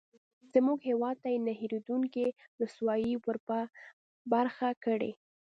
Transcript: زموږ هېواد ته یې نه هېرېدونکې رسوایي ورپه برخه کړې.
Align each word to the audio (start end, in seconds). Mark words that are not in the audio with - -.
زموږ 0.53 0.79
هېواد 0.89 1.15
ته 1.23 1.27
یې 1.33 1.39
نه 1.47 1.53
هېرېدونکې 1.59 2.25
رسوایي 2.61 3.13
ورپه 3.25 3.59
برخه 4.31 4.69
کړې. 4.83 5.11